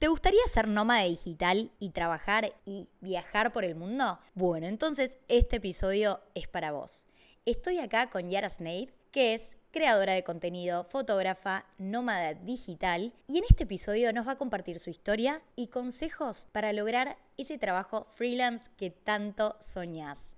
¿Te 0.00 0.08
gustaría 0.08 0.40
ser 0.46 0.66
nómada 0.66 1.02
digital 1.02 1.70
y 1.78 1.90
trabajar 1.90 2.54
y 2.64 2.88
viajar 3.02 3.52
por 3.52 3.66
el 3.66 3.74
mundo? 3.74 4.18
Bueno, 4.34 4.66
entonces 4.66 5.18
este 5.28 5.56
episodio 5.56 6.20
es 6.34 6.48
para 6.48 6.72
vos. 6.72 7.04
Estoy 7.44 7.80
acá 7.80 8.08
con 8.08 8.30
Yara 8.30 8.48
Sneid, 8.48 8.88
que 9.10 9.34
es 9.34 9.58
creadora 9.70 10.14
de 10.14 10.24
contenido, 10.24 10.84
fotógrafa, 10.84 11.66
nómada 11.76 12.32
digital, 12.32 13.12
y 13.28 13.36
en 13.36 13.44
este 13.44 13.64
episodio 13.64 14.10
nos 14.14 14.26
va 14.26 14.32
a 14.32 14.38
compartir 14.38 14.78
su 14.78 14.88
historia 14.88 15.42
y 15.54 15.66
consejos 15.66 16.46
para 16.50 16.72
lograr 16.72 17.18
ese 17.36 17.58
trabajo 17.58 18.06
freelance 18.14 18.70
que 18.78 18.88
tanto 18.88 19.56
soñás. 19.60 20.34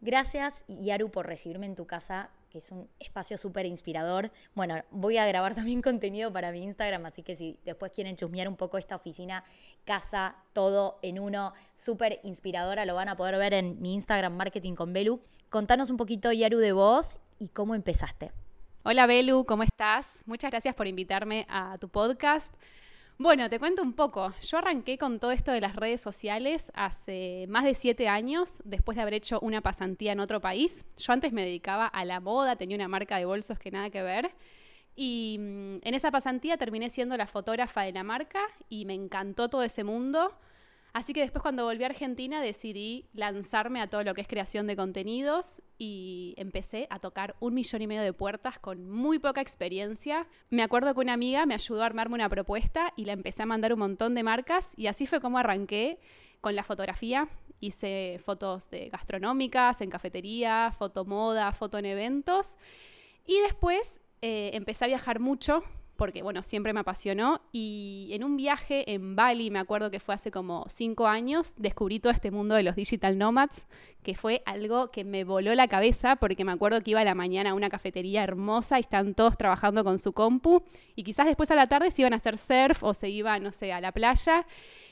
Gracias, 0.00 0.64
Yaru, 0.68 1.10
por 1.10 1.26
recibirme 1.26 1.66
en 1.66 1.76
tu 1.76 1.86
casa 1.86 2.30
que 2.52 2.58
es 2.58 2.70
un 2.70 2.86
espacio 3.00 3.38
súper 3.38 3.64
inspirador. 3.64 4.30
Bueno, 4.54 4.74
voy 4.90 5.16
a 5.16 5.26
grabar 5.26 5.54
también 5.56 5.80
contenido 5.80 6.30
para 6.30 6.52
mi 6.52 6.62
Instagram, 6.62 7.06
así 7.06 7.22
que 7.22 7.34
si 7.34 7.58
después 7.64 7.92
quieren 7.92 8.14
chusmear 8.14 8.46
un 8.46 8.56
poco 8.56 8.76
esta 8.76 8.94
oficina, 8.94 9.42
casa, 9.84 10.36
todo 10.52 10.98
en 11.00 11.18
uno, 11.18 11.54
súper 11.74 12.20
inspiradora, 12.22 12.84
lo 12.84 12.94
van 12.94 13.08
a 13.08 13.16
poder 13.16 13.38
ver 13.38 13.54
en 13.54 13.80
mi 13.80 13.94
Instagram 13.94 14.36
Marketing 14.36 14.74
con 14.74 14.92
Belu. 14.92 15.20
Contanos 15.48 15.88
un 15.88 15.96
poquito, 15.96 16.30
Yaru, 16.30 16.58
de 16.58 16.72
vos 16.72 17.18
y 17.38 17.48
cómo 17.48 17.74
empezaste. 17.74 18.32
Hola 18.82 19.06
Belu, 19.06 19.46
¿cómo 19.46 19.62
estás? 19.62 20.18
Muchas 20.26 20.50
gracias 20.50 20.74
por 20.74 20.86
invitarme 20.86 21.46
a 21.48 21.78
tu 21.78 21.88
podcast. 21.88 22.52
Bueno, 23.22 23.48
te 23.48 23.60
cuento 23.60 23.82
un 23.82 23.92
poco. 23.92 24.34
Yo 24.40 24.58
arranqué 24.58 24.98
con 24.98 25.20
todo 25.20 25.30
esto 25.30 25.52
de 25.52 25.60
las 25.60 25.76
redes 25.76 26.00
sociales 26.00 26.72
hace 26.74 27.46
más 27.48 27.62
de 27.62 27.74
siete 27.74 28.08
años, 28.08 28.60
después 28.64 28.96
de 28.96 29.02
haber 29.02 29.14
hecho 29.14 29.38
una 29.38 29.60
pasantía 29.60 30.10
en 30.10 30.18
otro 30.18 30.40
país. 30.40 30.84
Yo 30.96 31.12
antes 31.12 31.32
me 31.32 31.44
dedicaba 31.44 31.86
a 31.86 32.04
la 32.04 32.18
moda, 32.18 32.56
tenía 32.56 32.74
una 32.74 32.88
marca 32.88 33.18
de 33.18 33.24
bolsos 33.24 33.60
que 33.60 33.70
nada 33.70 33.90
que 33.90 34.02
ver. 34.02 34.32
Y 34.96 35.36
mm, 35.38 35.76
en 35.82 35.94
esa 35.94 36.10
pasantía 36.10 36.56
terminé 36.56 36.90
siendo 36.90 37.16
la 37.16 37.28
fotógrafa 37.28 37.82
de 37.82 37.92
la 37.92 38.02
marca 38.02 38.40
y 38.68 38.86
me 38.86 38.94
encantó 38.94 39.48
todo 39.48 39.62
ese 39.62 39.84
mundo. 39.84 40.34
Así 40.92 41.14
que 41.14 41.20
después 41.20 41.40
cuando 41.42 41.64
volví 41.64 41.84
a 41.84 41.86
Argentina 41.86 42.42
decidí 42.42 43.08
lanzarme 43.14 43.80
a 43.80 43.88
todo 43.88 44.04
lo 44.04 44.12
que 44.14 44.20
es 44.20 44.28
creación 44.28 44.66
de 44.66 44.76
contenidos 44.76 45.62
y 45.78 46.34
empecé 46.36 46.86
a 46.90 46.98
tocar 46.98 47.34
un 47.40 47.54
millón 47.54 47.80
y 47.80 47.86
medio 47.86 48.02
de 48.02 48.12
puertas 48.12 48.58
con 48.58 48.90
muy 48.90 49.18
poca 49.18 49.40
experiencia. 49.40 50.26
Me 50.50 50.62
acuerdo 50.62 50.92
que 50.92 51.00
una 51.00 51.14
amiga 51.14 51.46
me 51.46 51.54
ayudó 51.54 51.82
a 51.82 51.86
armarme 51.86 52.16
una 52.16 52.28
propuesta 52.28 52.92
y 52.94 53.06
la 53.06 53.14
empecé 53.14 53.42
a 53.42 53.46
mandar 53.46 53.72
un 53.72 53.78
montón 53.78 54.14
de 54.14 54.22
marcas 54.22 54.70
y 54.76 54.86
así 54.86 55.06
fue 55.06 55.22
como 55.22 55.38
arranqué 55.38 55.98
con 56.42 56.54
la 56.54 56.62
fotografía. 56.62 57.28
Hice 57.60 58.20
fotos 58.22 58.68
de 58.68 58.90
gastronómicas, 58.90 59.80
en 59.80 59.88
cafetería, 59.88 60.72
fotomoda, 60.76 61.52
foto 61.52 61.78
en 61.78 61.86
eventos 61.86 62.58
y 63.24 63.40
después 63.40 63.98
eh, 64.20 64.50
empecé 64.52 64.84
a 64.84 64.88
viajar 64.88 65.20
mucho 65.20 65.64
porque 65.96 66.22
bueno, 66.22 66.42
siempre 66.42 66.72
me 66.72 66.80
apasionó. 66.80 67.42
Y 67.52 68.10
en 68.12 68.24
un 68.24 68.36
viaje 68.36 68.92
en 68.92 69.14
Bali, 69.16 69.50
me 69.50 69.58
acuerdo 69.58 69.90
que 69.90 70.00
fue 70.00 70.14
hace 70.14 70.30
como 70.30 70.64
cinco 70.68 71.06
años, 71.06 71.54
descubrí 71.58 72.00
todo 72.00 72.12
este 72.12 72.30
mundo 72.30 72.54
de 72.54 72.62
los 72.62 72.76
digital 72.76 73.18
nomads, 73.18 73.66
que 74.02 74.14
fue 74.14 74.42
algo 74.46 74.90
que 74.90 75.04
me 75.04 75.24
voló 75.24 75.54
la 75.54 75.68
cabeza 75.68 76.16
porque 76.16 76.44
me 76.44 76.52
acuerdo 76.52 76.80
que 76.80 76.92
iba 76.92 77.00
a 77.00 77.04
la 77.04 77.14
mañana 77.14 77.50
a 77.50 77.54
una 77.54 77.70
cafetería 77.70 78.24
hermosa 78.24 78.78
y 78.78 78.82
están 78.82 79.14
todos 79.14 79.36
trabajando 79.36 79.84
con 79.84 79.98
su 79.98 80.12
compu 80.12 80.62
y 80.96 81.04
quizás 81.04 81.26
después 81.26 81.50
a 81.50 81.54
la 81.54 81.66
tarde 81.66 81.90
se 81.90 82.02
iban 82.02 82.12
a 82.12 82.16
hacer 82.16 82.38
surf 82.38 82.82
o 82.82 82.94
se 82.94 83.08
iban, 83.08 83.42
no 83.42 83.52
sé, 83.52 83.72
a 83.72 83.80
la 83.80 83.92
playa. 83.92 84.46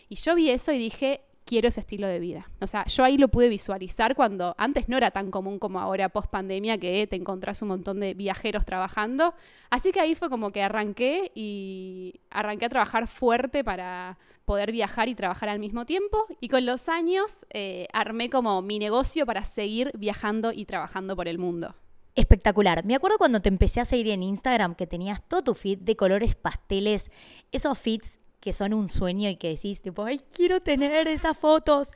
Y 0.08 0.16
yo 0.16 0.34
vi 0.34 0.50
eso 0.50 0.72
y 0.72 0.78
dije, 0.78 1.22
quiero 1.50 1.66
ese 1.66 1.80
estilo 1.80 2.06
de 2.06 2.20
vida. 2.20 2.48
O 2.60 2.68
sea, 2.68 2.84
yo 2.86 3.02
ahí 3.02 3.18
lo 3.18 3.26
pude 3.26 3.48
visualizar 3.48 4.14
cuando 4.14 4.54
antes 4.56 4.88
no 4.88 4.96
era 4.96 5.10
tan 5.10 5.32
común 5.32 5.58
como 5.58 5.80
ahora 5.80 6.08
post 6.08 6.30
pandemia 6.30 6.78
que 6.78 7.08
te 7.08 7.16
encontrás 7.16 7.60
un 7.60 7.68
montón 7.68 7.98
de 7.98 8.14
viajeros 8.14 8.64
trabajando. 8.64 9.34
Así 9.68 9.90
que 9.90 9.98
ahí 9.98 10.14
fue 10.14 10.30
como 10.30 10.52
que 10.52 10.62
arranqué 10.62 11.32
y 11.34 12.20
arranqué 12.30 12.66
a 12.66 12.68
trabajar 12.68 13.08
fuerte 13.08 13.64
para 13.64 14.16
poder 14.44 14.70
viajar 14.70 15.08
y 15.08 15.16
trabajar 15.16 15.48
al 15.48 15.58
mismo 15.58 15.86
tiempo. 15.86 16.24
Y 16.40 16.50
con 16.50 16.64
los 16.66 16.88
años 16.88 17.44
eh, 17.50 17.88
armé 17.92 18.30
como 18.30 18.62
mi 18.62 18.78
negocio 18.78 19.26
para 19.26 19.42
seguir 19.42 19.90
viajando 19.98 20.52
y 20.52 20.66
trabajando 20.66 21.16
por 21.16 21.26
el 21.26 21.38
mundo. 21.38 21.74
Espectacular. 22.14 22.84
Me 22.84 22.94
acuerdo 22.94 23.19
cuando 23.19 23.42
te 23.42 23.48
empecé 23.48 23.80
a 23.80 23.84
seguir 23.84 24.08
en 24.10 24.22
Instagram 24.22 24.76
que 24.76 24.86
tenías 24.86 25.20
todo 25.26 25.42
tu 25.42 25.54
feed 25.54 25.78
de 25.78 25.96
colores 25.96 26.36
pasteles, 26.36 27.10
esos 27.50 27.76
feeds 27.76 28.19
que 28.40 28.52
son 28.52 28.74
un 28.74 28.88
sueño 28.88 29.28
y 29.28 29.36
que 29.36 29.50
decís, 29.50 29.82
tipo, 29.82 30.04
ay, 30.04 30.20
quiero 30.32 30.60
tener 30.60 31.08
esas 31.08 31.36
fotos. 31.38 31.90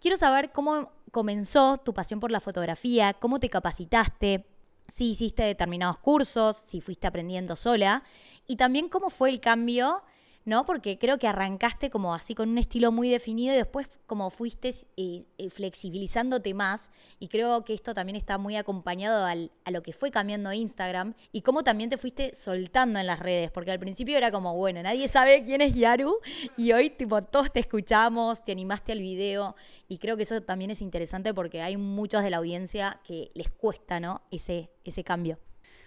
Quiero 0.00 0.16
saber 0.16 0.52
cómo 0.52 0.92
comenzó 1.10 1.78
tu 1.78 1.94
pasión 1.94 2.20
por 2.20 2.30
la 2.30 2.40
fotografía, 2.40 3.14
cómo 3.14 3.40
te 3.40 3.48
capacitaste, 3.48 4.46
si 4.88 5.10
hiciste 5.10 5.42
determinados 5.42 5.98
cursos, 5.98 6.56
si 6.56 6.80
fuiste 6.80 7.06
aprendiendo 7.06 7.56
sola 7.56 8.02
y 8.46 8.56
también 8.56 8.88
cómo 8.88 9.10
fue 9.10 9.30
el 9.30 9.40
cambio 9.40 10.02
¿no? 10.46 10.64
Porque 10.64 10.96
creo 10.96 11.18
que 11.18 11.26
arrancaste 11.26 11.90
como 11.90 12.14
así 12.14 12.36
con 12.36 12.48
un 12.48 12.56
estilo 12.56 12.92
muy 12.92 13.10
definido 13.10 13.52
y 13.52 13.58
después 13.58 13.88
como 14.06 14.30
fuiste 14.30 14.72
eh, 14.96 15.26
eh, 15.38 15.50
flexibilizándote 15.50 16.54
más 16.54 16.92
y 17.18 17.26
creo 17.26 17.64
que 17.64 17.74
esto 17.74 17.94
también 17.94 18.14
está 18.14 18.38
muy 18.38 18.54
acompañado 18.54 19.26
a 19.26 19.70
lo 19.70 19.82
que 19.82 19.92
fue 19.92 20.12
cambiando 20.12 20.52
Instagram 20.52 21.14
y 21.32 21.42
cómo 21.42 21.64
también 21.64 21.90
te 21.90 21.98
fuiste 21.98 22.32
soltando 22.34 23.00
en 23.00 23.08
las 23.08 23.18
redes, 23.18 23.50
porque 23.50 23.72
al 23.72 23.80
principio 23.80 24.16
era 24.16 24.30
como, 24.30 24.54
bueno, 24.54 24.80
nadie 24.84 25.08
sabe 25.08 25.42
quién 25.42 25.60
es 25.62 25.74
Yaru 25.74 26.20
y 26.56 26.70
hoy 26.70 26.90
tipo 26.90 27.20
todos 27.22 27.52
te 27.52 27.58
escuchamos, 27.58 28.44
te 28.44 28.52
animaste 28.52 28.92
al 28.92 29.00
video 29.00 29.56
y 29.88 29.98
creo 29.98 30.16
que 30.16 30.22
eso 30.22 30.40
también 30.42 30.70
es 30.70 30.80
interesante 30.80 31.34
porque 31.34 31.60
hay 31.60 31.76
muchos 31.76 32.22
de 32.22 32.30
la 32.30 32.36
audiencia 32.36 33.00
que 33.02 33.32
les 33.34 33.50
cuesta, 33.50 33.98
¿no? 33.98 34.22
Ese, 34.30 34.70
ese 34.84 35.02
cambio. 35.02 35.40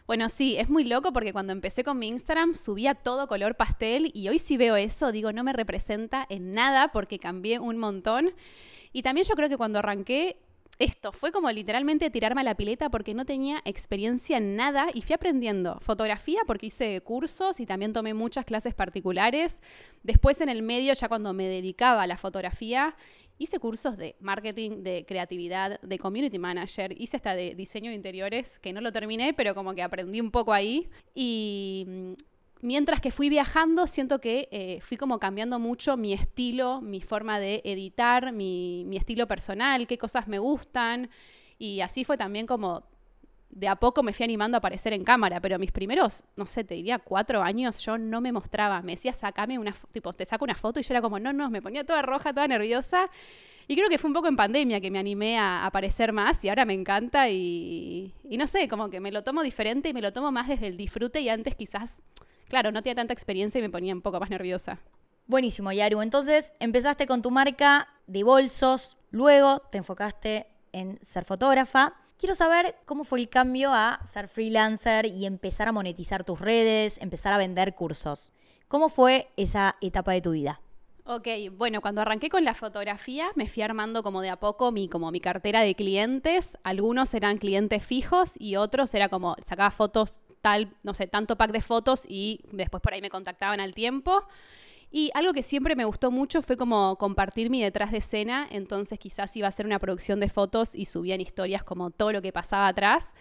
Bueno, 0.09 0.27
sí, 0.27 0.57
es 0.57 0.71
muy 0.71 0.85
loco 0.85 1.13
porque 1.13 1.33
cuando 1.33 1.53
empecé 1.53 1.83
con 1.83 1.99
mi 1.99 2.07
Instagram 2.07 2.55
subía 2.55 2.95
todo 2.95 3.27
color 3.27 3.53
pastel 3.53 4.09
y 4.15 4.27
hoy 4.27 4.39
si 4.39 4.57
veo 4.57 4.75
eso, 4.75 5.11
digo, 5.11 5.33
no 5.33 5.43
me 5.43 5.53
representa 5.53 6.25
en 6.29 6.51
nada 6.55 6.87
porque 6.87 7.19
cambié 7.19 7.59
un 7.59 7.77
montón. 7.77 8.33
Y 8.91 9.03
también 9.03 9.27
yo 9.27 9.35
creo 9.35 9.49
que 9.49 9.57
cuando 9.57 9.77
arranqué 9.77 10.37
esto 10.79 11.11
fue 11.11 11.31
como 11.31 11.51
literalmente 11.51 12.09
tirarme 12.09 12.41
a 12.41 12.43
la 12.43 12.55
pileta 12.55 12.89
porque 12.89 13.13
no 13.13 13.23
tenía 13.23 13.61
experiencia 13.65 14.37
en 14.37 14.55
nada 14.55 14.87
y 14.95 15.03
fui 15.03 15.13
aprendiendo 15.13 15.77
fotografía 15.79 16.39
porque 16.47 16.65
hice 16.65 17.01
cursos 17.01 17.59
y 17.59 17.67
también 17.67 17.93
tomé 17.93 18.15
muchas 18.15 18.45
clases 18.45 18.73
particulares. 18.73 19.61
Después 20.01 20.41
en 20.41 20.49
el 20.49 20.63
medio, 20.63 20.93
ya 20.93 21.07
cuando 21.07 21.33
me 21.33 21.47
dedicaba 21.47 22.01
a 22.01 22.07
la 22.07 22.17
fotografía, 22.17 22.95
Hice 23.41 23.57
cursos 23.57 23.97
de 23.97 24.17
marketing, 24.19 24.83
de 24.83 25.05
creatividad, 25.07 25.79
de 25.79 25.97
community 25.97 26.38
manager, 26.38 26.94
hice 27.00 27.16
hasta 27.16 27.35
de 27.35 27.55
diseño 27.55 27.89
de 27.89 27.95
interiores, 27.95 28.59
que 28.59 28.73
no 28.73 28.81
lo 28.81 28.91
terminé, 28.91 29.33
pero 29.33 29.55
como 29.55 29.73
que 29.73 29.81
aprendí 29.81 30.19
un 30.19 30.29
poco 30.29 30.51
ahí. 30.51 30.89
Y 31.16 31.85
mm, 31.88 32.11
mientras 32.61 33.00
que 33.00 33.11
fui 33.11 33.29
viajando, 33.29 33.88
siento 33.88 34.19
que 34.19 34.50
eh, 34.51 34.79
fui 34.81 34.97
como 34.97 35.19
cambiando 35.19 35.57
mucho 35.57 35.95
mi 35.95 36.11
estilo, 36.11 36.81
mi 36.81 37.00
forma 37.00 37.39
de 37.39 37.61
editar, 37.63 38.33
mi, 38.33 38.83
mi 38.85 38.97
estilo 38.97 39.25
personal, 39.25 39.88
qué 39.88 39.97
cosas 39.97 40.27
me 40.27 40.38
gustan. 40.38 41.09
Y 41.57 41.79
así 41.79 42.03
fue 42.03 42.17
también 42.17 42.45
como 42.45 42.83
de 43.49 43.67
a 43.67 43.75
poco 43.75 44.03
me 44.03 44.13
fui 44.13 44.23
animando 44.23 44.57
a 44.57 44.59
aparecer 44.59 44.93
en 44.93 45.03
cámara, 45.03 45.39
pero 45.41 45.57
mis 45.57 45.71
primeros, 45.71 46.23
no 46.35 46.45
sé, 46.45 46.63
te 46.63 46.75
diría 46.75 46.99
cuatro 46.99 47.41
años, 47.41 47.79
yo 47.79 47.97
no 47.97 48.21
me 48.21 48.31
mostraba. 48.31 48.81
Me 48.81 48.93
decía, 48.93 49.11
sacame 49.11 49.57
una, 49.57 49.73
tipo, 49.91 50.13
te 50.13 50.25
saco 50.25 50.45
una 50.45 50.55
foto 50.55 50.79
y 50.79 50.83
yo 50.83 50.93
era 50.93 51.01
como, 51.01 51.19
no, 51.19 51.33
no, 51.33 51.49
me 51.49 51.61
ponía 51.61 51.83
toda 51.83 52.01
roja, 52.01 52.33
toda 52.33 52.47
nerviosa. 52.47 53.09
Y 53.67 53.75
creo 53.75 53.89
que 53.89 53.97
fue 53.97 54.07
un 54.07 54.13
poco 54.13 54.27
en 54.27 54.35
pandemia 54.35 54.81
que 54.81 54.89
me 54.89 54.97
animé 54.97 55.38
a 55.38 55.65
aparecer 55.65 56.11
más 56.11 56.43
y 56.43 56.49
ahora 56.49 56.65
me 56.65 56.73
encanta 56.73 57.29
y, 57.29 58.13
y 58.23 58.38
no 58.38 58.47
sé, 58.47 58.67
como 58.67 58.89
que 58.89 58.99
me 58.99 59.11
lo 59.11 59.23
tomo 59.23 59.43
diferente 59.43 59.89
y 59.89 59.93
me 59.93 60.01
lo 60.01 60.11
tomo 60.11 60.31
más 60.31 60.47
desde 60.47 60.67
el 60.67 60.77
disfrute 60.77 61.21
y 61.21 61.29
antes 61.29 61.55
quizás, 61.55 62.01
claro, 62.47 62.71
no 62.71 62.81
tenía 62.81 62.95
tanta 62.95 63.13
experiencia 63.13 63.59
y 63.59 63.61
me 63.61 63.69
ponía 63.69 63.93
un 63.93 64.01
poco 64.01 64.19
más 64.19 64.31
nerviosa. 64.31 64.79
Buenísimo, 65.27 65.71
Yaru. 65.71 66.01
Entonces 66.01 66.53
empezaste 66.59 67.05
con 67.05 67.21
tu 67.21 67.29
marca 67.29 67.88
de 68.07 68.23
bolsos, 68.23 68.97
luego 69.11 69.59
te 69.71 69.77
enfocaste 69.77 70.47
en 70.71 70.97
ser 71.03 71.25
fotógrafa 71.25 71.95
Quiero 72.19 72.35
saber 72.35 72.75
cómo 72.84 73.06
fue 73.06 73.22
el 73.22 73.30
cambio 73.30 73.74
a 73.74 74.02
ser 74.03 74.28
freelancer 74.28 75.06
y 75.06 75.25
empezar 75.25 75.69
a 75.69 75.72
monetizar 75.72 76.25
tus 76.25 76.38
redes, 76.38 76.97
empezar 76.97 77.31
a 77.31 77.38
vender 77.38 77.75
cursos. 77.75 78.34
¿Cómo 78.68 78.90
fue 78.90 79.30
esa 79.38 79.78
etapa 79.80 80.12
de 80.12 80.19
tu 80.19 80.31
vida? 80.31 80.59
Ok, 81.06 81.30
bueno, 81.53 81.80
cuando 81.80 82.01
arranqué 82.01 82.27
con 82.27 82.44
la 82.44 82.54
fotografía 82.54 83.30
me 83.36 83.48
fui 83.48 83.63
armando 83.63 84.04
como 84.04 84.19
de 84.19 84.31
a 84.31 84.36
poco 84.36 84.74
mi, 84.74 84.89
como 84.89 85.12
mi 85.12 85.21
cartera 85.21 85.62
de 85.62 85.75
clientes. 85.75 86.57
Algunos 86.63 87.13
eran 87.13 87.38
clientes 87.38 87.86
fijos 87.86 88.33
y 88.38 88.57
otros 88.57 88.94
era 88.94 89.07
como 89.07 89.38
sacaba 89.42 89.72
fotos 89.72 90.19
tal, 90.42 90.74
no 90.83 90.94
sé, 90.94 91.07
tanto 91.07 91.38
pack 91.38 91.51
de 91.54 91.62
fotos 91.62 92.04
y 92.06 92.42
después 92.51 92.83
por 92.83 92.94
ahí 92.94 93.01
me 93.01 93.10
contactaban 93.10 93.62
al 93.62 93.74
tiempo. 93.74 94.25
Y 94.91 95.12
algo 95.13 95.33
que 95.33 95.44
siempre 95.44 95.75
me 95.75 95.86
gustó 95.86 96.09
mucho 96.09 96.41
fue 96.41 96.57
como 96.57 96.95
compartir 96.97 97.50
mi 97.50 97.62
detrás 97.62 97.91
de 97.91 98.00
escena, 98.00 98.47
entonces 98.50 98.97
quizás 98.97 99.36
iba 99.38 99.47
a 99.47 99.50
hacer 99.50 99.68
una 99.68 99.77
producción 99.77 100.19
de 100.19 100.30
fotos 100.30 100.74
y 100.74 100.86
subían 100.86 101.21
historias 101.21 101.63
como 101.63 101.91
todo 101.91 102.12
lo 102.12 102.21
que 102.21 102.31
pasaba 102.31 102.68
atrás. 102.68 103.13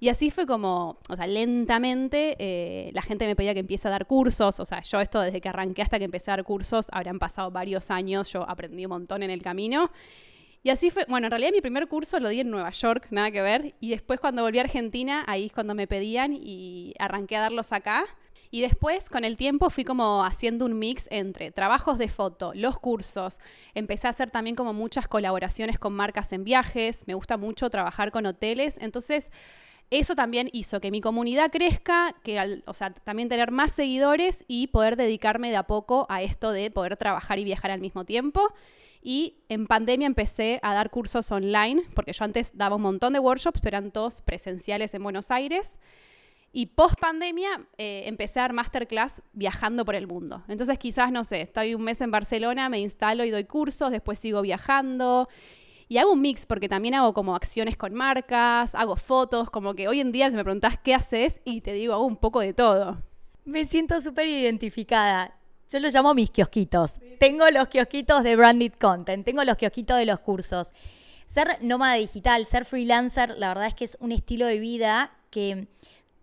Y 0.00 0.08
así 0.08 0.30
fue 0.30 0.46
como, 0.46 0.98
o 1.08 1.14
sea, 1.14 1.28
lentamente 1.28 2.34
eh, 2.40 2.90
la 2.92 3.02
gente 3.02 3.24
me 3.24 3.36
pedía 3.36 3.54
que 3.54 3.60
empiece 3.60 3.86
a 3.86 3.92
dar 3.92 4.08
cursos, 4.08 4.58
o 4.58 4.64
sea, 4.64 4.82
yo 4.82 5.00
esto 5.00 5.20
desde 5.20 5.40
que 5.40 5.48
arranqué 5.48 5.82
hasta 5.82 6.00
que 6.00 6.06
empecé 6.06 6.32
a 6.32 6.36
dar 6.38 6.44
cursos, 6.44 6.88
habrán 6.90 7.20
pasado 7.20 7.52
varios 7.52 7.88
años, 7.92 8.32
yo 8.32 8.42
aprendí 8.48 8.84
un 8.84 8.90
montón 8.90 9.22
en 9.22 9.30
el 9.30 9.42
camino. 9.42 9.92
Y 10.64 10.70
así 10.70 10.90
fue, 10.90 11.04
bueno, 11.08 11.28
en 11.28 11.30
realidad 11.30 11.52
mi 11.52 11.60
primer 11.60 11.86
curso 11.86 12.18
lo 12.18 12.30
di 12.30 12.40
en 12.40 12.50
Nueva 12.50 12.70
York, 12.70 13.06
nada 13.12 13.30
que 13.30 13.42
ver, 13.42 13.76
y 13.78 13.90
después 13.90 14.18
cuando 14.18 14.42
volví 14.42 14.58
a 14.58 14.62
Argentina, 14.62 15.22
ahí 15.28 15.46
es 15.46 15.52
cuando 15.52 15.76
me 15.76 15.86
pedían 15.86 16.34
y 16.34 16.94
arranqué 16.98 17.36
a 17.36 17.42
darlos 17.42 17.72
acá. 17.72 18.04
Y 18.54 18.60
después, 18.60 19.08
con 19.08 19.24
el 19.24 19.38
tiempo, 19.38 19.70
fui 19.70 19.82
como 19.82 20.22
haciendo 20.22 20.66
un 20.66 20.78
mix 20.78 21.08
entre 21.10 21.50
trabajos 21.52 21.96
de 21.96 22.06
foto, 22.08 22.52
los 22.54 22.78
cursos. 22.78 23.40
Empecé 23.72 24.08
a 24.08 24.10
hacer 24.10 24.30
también 24.30 24.56
como 24.56 24.74
muchas 24.74 25.08
colaboraciones 25.08 25.78
con 25.78 25.94
marcas 25.94 26.34
en 26.34 26.44
viajes. 26.44 27.04
Me 27.06 27.14
gusta 27.14 27.38
mucho 27.38 27.70
trabajar 27.70 28.12
con 28.12 28.26
hoteles. 28.26 28.76
Entonces, 28.82 29.30
eso 29.88 30.14
también 30.14 30.50
hizo 30.52 30.82
que 30.82 30.90
mi 30.90 31.00
comunidad 31.00 31.50
crezca, 31.50 32.14
que 32.22 32.62
o 32.66 32.74
sea, 32.74 32.90
también 32.92 33.30
tener 33.30 33.50
más 33.52 33.72
seguidores 33.72 34.44
y 34.48 34.66
poder 34.66 34.96
dedicarme 34.96 35.48
de 35.48 35.56
a 35.56 35.62
poco 35.62 36.04
a 36.10 36.20
esto 36.20 36.52
de 36.52 36.70
poder 36.70 36.98
trabajar 36.98 37.38
y 37.38 37.44
viajar 37.44 37.70
al 37.70 37.80
mismo 37.80 38.04
tiempo. 38.04 38.52
Y 39.00 39.38
en 39.48 39.66
pandemia 39.66 40.06
empecé 40.06 40.60
a 40.62 40.74
dar 40.74 40.90
cursos 40.90 41.32
online, 41.32 41.84
porque 41.94 42.12
yo 42.12 42.22
antes 42.22 42.54
daba 42.54 42.76
un 42.76 42.82
montón 42.82 43.14
de 43.14 43.18
workshops, 43.18 43.62
pero 43.62 43.78
eran 43.78 43.92
todos 43.92 44.20
presenciales 44.20 44.92
en 44.92 45.02
Buenos 45.02 45.30
Aires. 45.30 45.78
Y 46.54 46.66
post 46.66 47.00
pandemia 47.00 47.66
eh, 47.78 48.02
empecé 48.04 48.38
a 48.38 48.42
dar 48.42 48.52
masterclass 48.52 49.22
viajando 49.32 49.86
por 49.86 49.94
el 49.94 50.06
mundo. 50.06 50.42
Entonces 50.48 50.78
quizás, 50.78 51.10
no 51.10 51.24
sé, 51.24 51.40
estoy 51.40 51.74
un 51.74 51.82
mes 51.82 52.00
en 52.02 52.10
Barcelona, 52.10 52.68
me 52.68 52.78
instalo 52.78 53.24
y 53.24 53.30
doy 53.30 53.44
cursos, 53.44 53.90
después 53.90 54.18
sigo 54.18 54.42
viajando. 54.42 55.28
Y 55.88 55.96
hago 55.96 56.12
un 56.12 56.20
mix 56.20 56.44
porque 56.44 56.68
también 56.68 56.94
hago 56.94 57.14
como 57.14 57.34
acciones 57.34 57.76
con 57.78 57.94
marcas, 57.94 58.74
hago 58.74 58.96
fotos, 58.96 59.48
como 59.48 59.74
que 59.74 59.88
hoy 59.88 60.00
en 60.00 60.12
día 60.12 60.30
si 60.30 60.36
me 60.36 60.44
preguntás 60.44 60.78
qué 60.78 60.94
haces 60.94 61.40
y 61.44 61.62
te 61.62 61.72
digo, 61.72 61.94
hago 61.94 62.04
un 62.04 62.16
poco 62.16 62.40
de 62.40 62.52
todo. 62.52 63.02
Me 63.44 63.64
siento 63.64 63.98
súper 64.00 64.26
identificada. 64.26 65.34
Yo 65.70 65.80
lo 65.80 65.88
llamo 65.88 66.12
mis 66.12 66.30
kiosquitos. 66.30 67.00
Tengo 67.18 67.48
los 67.50 67.68
kiosquitos 67.68 68.22
de 68.24 68.36
branded 68.36 68.72
content, 68.74 69.24
tengo 69.24 69.42
los 69.42 69.56
kiosquitos 69.56 69.96
de 69.96 70.04
los 70.04 70.20
cursos. 70.20 70.74
Ser 71.26 71.58
nómada 71.62 71.94
digital, 71.94 72.44
ser 72.44 72.66
freelancer, 72.66 73.38
la 73.38 73.48
verdad 73.48 73.68
es 73.68 73.74
que 73.74 73.86
es 73.86 73.96
un 74.00 74.12
estilo 74.12 74.44
de 74.44 74.58
vida 74.58 75.12
que 75.30 75.66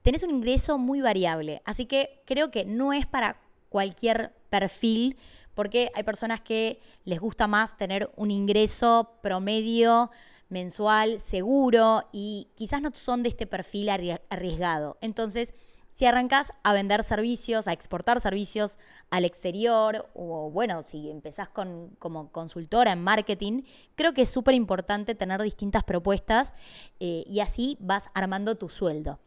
tenés 0.09 0.23
un 0.23 0.31
ingreso 0.31 0.79
muy 0.79 1.01
variable. 1.01 1.61
Así 1.65 1.85
que 1.85 2.23
creo 2.25 2.49
que 2.49 2.65
no 2.65 2.93
es 2.93 3.05
para 3.05 3.39
cualquier 3.69 4.33
perfil, 4.49 5.17
porque 5.53 5.91
hay 5.93 6.01
personas 6.01 6.41
que 6.41 6.81
les 7.03 7.19
gusta 7.19 7.45
más 7.45 7.77
tener 7.77 8.09
un 8.15 8.31
ingreso 8.31 9.19
promedio 9.21 10.09
mensual 10.47 11.19
seguro 11.19 12.09
y 12.11 12.47
quizás 12.55 12.81
no 12.81 12.89
son 12.91 13.21
de 13.21 13.29
este 13.29 13.45
perfil 13.45 13.87
arriesgado. 13.89 14.97
Entonces, 15.01 15.53
si 15.91 16.07
arrancas 16.07 16.53
a 16.63 16.73
vender 16.73 17.03
servicios, 17.03 17.67
a 17.67 17.73
exportar 17.73 18.19
servicios 18.19 18.79
al 19.11 19.25
exterior, 19.25 20.09
o 20.15 20.49
bueno, 20.49 20.81
si 20.87 21.11
empezás 21.11 21.49
con, 21.49 21.95
como 21.99 22.31
consultora 22.31 22.93
en 22.93 23.03
marketing, 23.03 23.61
creo 23.93 24.15
que 24.15 24.23
es 24.23 24.31
súper 24.31 24.55
importante 24.55 25.13
tener 25.13 25.39
distintas 25.43 25.83
propuestas 25.83 26.53
eh, 26.99 27.23
y 27.27 27.41
así 27.41 27.77
vas 27.79 28.09
armando 28.15 28.55
tu 28.55 28.69
sueldo. 28.69 29.19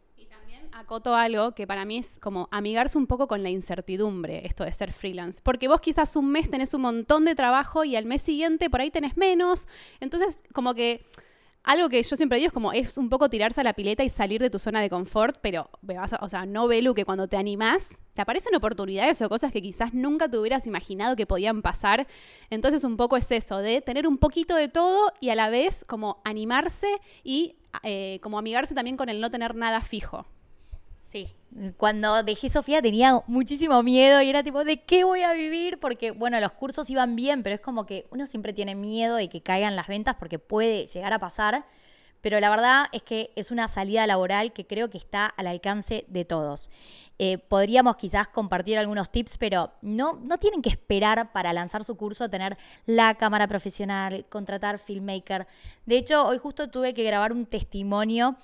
Acoto 0.73 1.15
algo 1.15 1.53
que 1.53 1.67
para 1.67 1.85
mí 1.85 1.99
es 1.99 2.19
como 2.19 2.49
amigarse 2.51 2.97
un 2.97 3.07
poco 3.07 3.29
con 3.29 3.43
la 3.43 3.51
incertidumbre, 3.51 4.47
esto 4.47 4.65
de 4.65 4.73
ser 4.73 4.93
freelance. 4.93 5.41
Porque 5.43 5.69
vos 5.69 5.81
quizás 5.81 6.17
un 6.17 6.31
mes 6.31 6.51
tenés 6.51 6.73
un 6.73 6.81
montón 6.81 7.25
de 7.25 7.35
trabajo 7.35 7.85
y 7.85 7.95
al 7.95 8.07
mes 8.07 8.23
siguiente 8.23 8.71
por 8.71 8.81
ahí 8.81 8.91
tenés 8.91 9.17
menos. 9.17 9.69
Entonces, 10.01 10.43
como 10.53 10.75
que 10.75 11.05
algo 11.65 11.89
que 11.89 12.03
yo 12.03 12.17
siempre 12.17 12.39
digo 12.39 12.49
es 12.49 12.53
como, 12.53 12.73
es 12.73 12.99
un 12.99 13.09
poco 13.09 13.29
tirarse 13.29 13.61
a 13.61 13.65
la 13.65 13.75
pileta 13.75 14.03
y 14.03 14.09
salir 14.09 14.41
de 14.41 14.51
tu 14.51 14.59
zona 14.59 14.81
de 14.81 14.91
confort, 14.91 15.37
pero, 15.41 15.71
o 16.21 16.29
sea, 16.29 16.47
no 16.47 16.67
velo 16.67 16.95
que 16.95 17.05
cuando 17.05 17.29
te 17.29 17.37
animás, 17.37 17.91
te 18.15 18.23
aparecen 18.23 18.55
oportunidades 18.55 19.23
o 19.23 19.29
cosas 19.29 19.53
que 19.53 19.63
quizás 19.63 19.95
nunca 19.95 20.29
te 20.29 20.39
hubieras 20.39 20.67
imaginado 20.67 21.15
que 21.15 21.27
podían 21.27 21.63
pasar. 21.63 22.07
Entonces 22.51 22.83
un 22.83 22.97
poco 22.97 23.17
es 23.17 23.31
eso, 23.31 23.59
de 23.59 23.81
tener 23.81 24.09
un 24.09 24.19
poquito 24.19 24.57
de 24.57 24.69
todo 24.69 25.13
y 25.21 25.31
a 25.31 25.37
la 25.37 25.51
vez 25.51 25.85
como 25.87 26.21
animarse 26.25 26.89
y 27.23 27.57
eh, 27.85 28.19
como 28.23 28.39
amigarse 28.39 28.75
también 28.75 28.97
con 28.97 29.09
el 29.09 29.21
no 29.21 29.31
tener 29.31 29.55
nada 29.55 29.83
fijo. 29.83 30.27
Sí, 31.13 31.29
cuando 31.77 32.23
dejé 32.23 32.49
Sofía 32.49 32.81
tenía 32.81 33.21
muchísimo 33.27 33.83
miedo 33.83 34.23
y 34.23 34.31
era 34.31 34.43
tipo, 34.43 34.65
¿de 34.65 34.81
qué 34.81 35.05
voy 35.05 35.21
a 35.21 35.35
vivir? 35.35 35.79
Porque, 35.79 36.11
bueno, 36.11 36.41
los 36.41 36.53
cursos 36.53 36.89
iban 36.89 37.17
bien, 37.17 37.43
pero 37.43 37.55
es 37.55 37.61
como 37.61 37.85
que 37.85 38.07
uno 38.11 38.27
siempre 38.27 38.55
tiene 38.55 38.75
miedo 38.75 39.17
de 39.17 39.29
que 39.29 39.43
caigan 39.43 39.77
las 39.77 39.89
ventas 39.89 40.17
porque 40.19 40.39
puede 40.39 40.87
llegar 40.87 41.13
a 41.13 41.19
pasar. 41.19 41.67
Pero 42.23 42.41
la 42.41 42.49
verdad 42.49 42.87
es 42.93 43.03
que 43.03 43.31
es 43.37 43.51
una 43.51 43.69
salida 43.69 44.07
laboral 44.07 44.55
que 44.55 44.67
creo 44.67 44.89
que 44.89 44.97
está 44.97 45.27
al 45.27 45.49
alcance 45.49 46.07
de 46.09 46.25
todos. 46.25 46.71
Eh, 47.19 47.37
podríamos 47.37 47.97
quizás 47.97 48.29
compartir 48.29 48.79
algunos 48.79 49.11
tips, 49.11 49.37
pero 49.37 49.71
no, 49.83 50.15
no 50.15 50.39
tienen 50.39 50.63
que 50.63 50.71
esperar 50.71 51.31
para 51.33 51.53
lanzar 51.53 51.85
su 51.85 51.95
curso 51.95 52.31
tener 52.31 52.57
la 52.87 53.17
cámara 53.17 53.47
profesional, 53.49 54.25
contratar 54.31 54.79
filmmaker. 54.79 55.47
De 55.85 55.99
hecho, 55.99 56.27
hoy 56.27 56.39
justo 56.39 56.71
tuve 56.71 56.95
que 56.95 57.05
grabar 57.05 57.33
un 57.33 57.45
testimonio 57.45 58.39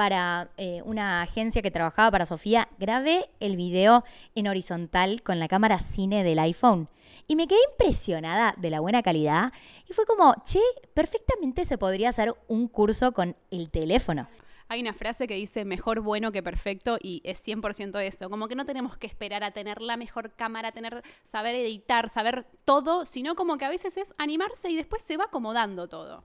para 0.00 0.48
eh, 0.56 0.80
una 0.86 1.20
agencia 1.20 1.60
que 1.60 1.70
trabajaba 1.70 2.10
para 2.10 2.24
Sofía, 2.24 2.70
grabé 2.78 3.28
el 3.38 3.56
video 3.56 4.02
en 4.34 4.48
horizontal 4.48 5.22
con 5.22 5.38
la 5.38 5.46
cámara 5.46 5.78
cine 5.80 6.24
del 6.24 6.38
iPhone. 6.38 6.88
Y 7.26 7.36
me 7.36 7.46
quedé 7.46 7.58
impresionada 7.72 8.54
de 8.56 8.70
la 8.70 8.80
buena 8.80 9.02
calidad. 9.02 9.52
Y 9.86 9.92
fue 9.92 10.06
como, 10.06 10.34
che, 10.42 10.58
perfectamente 10.94 11.66
se 11.66 11.76
podría 11.76 12.08
hacer 12.08 12.34
un 12.48 12.66
curso 12.66 13.12
con 13.12 13.36
el 13.50 13.68
teléfono. 13.68 14.26
Hay 14.68 14.80
una 14.80 14.94
frase 14.94 15.26
que 15.26 15.34
dice 15.34 15.66
mejor 15.66 16.00
bueno 16.00 16.32
que 16.32 16.42
perfecto 16.42 16.96
y 16.98 17.20
es 17.22 17.46
100% 17.46 18.00
eso. 18.00 18.30
Como 18.30 18.48
que 18.48 18.54
no 18.54 18.64
tenemos 18.64 18.96
que 18.96 19.06
esperar 19.06 19.44
a 19.44 19.50
tener 19.50 19.82
la 19.82 19.98
mejor 19.98 20.32
cámara, 20.34 20.72
tener 20.72 21.02
saber 21.24 21.54
editar, 21.56 22.08
saber 22.08 22.46
todo, 22.64 23.04
sino 23.04 23.34
como 23.34 23.58
que 23.58 23.66
a 23.66 23.68
veces 23.68 23.98
es 23.98 24.14
animarse 24.16 24.70
y 24.70 24.76
después 24.76 25.02
se 25.02 25.18
va 25.18 25.24
acomodando 25.24 25.88
todo. 25.88 26.24